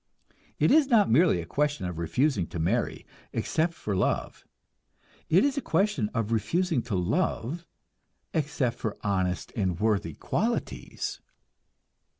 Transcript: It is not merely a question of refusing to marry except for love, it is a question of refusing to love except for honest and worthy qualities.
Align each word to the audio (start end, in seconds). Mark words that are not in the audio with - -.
It 0.57 0.71
is 0.71 0.87
not 0.87 1.11
merely 1.11 1.39
a 1.41 1.45
question 1.45 1.85
of 1.85 1.99
refusing 1.99 2.47
to 2.47 2.57
marry 2.57 3.05
except 3.33 3.75
for 3.75 3.95
love, 3.95 4.47
it 5.29 5.45
is 5.45 5.57
a 5.59 5.61
question 5.61 6.09
of 6.15 6.31
refusing 6.31 6.81
to 6.89 6.95
love 6.95 7.67
except 8.33 8.79
for 8.79 8.97
honest 9.03 9.53
and 9.55 9.79
worthy 9.79 10.15
qualities. 10.15 11.21